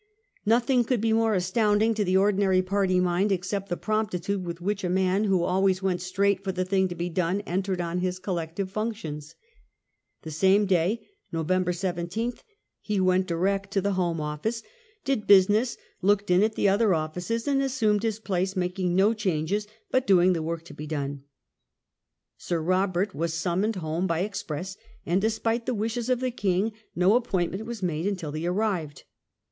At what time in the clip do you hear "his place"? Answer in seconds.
18.01-18.55